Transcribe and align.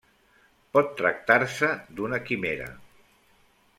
Pot 0.77 0.89
tractar-se 1.01 1.71
d'una 1.99 2.21
quimera. 2.31 2.71